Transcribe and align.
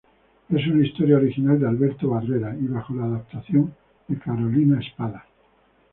Es 0.49 0.65
una 0.65 0.83
historia 0.83 1.17
original 1.17 1.59
de 1.59 1.67
Alberto 1.67 2.09
Barrera 2.09 2.55
y 2.59 2.65
bajo 2.65 2.95
la 2.95 3.05
adaptación 3.05 3.71
de 4.07 4.17
Carolina 4.17 4.79
Espada. 4.81 5.27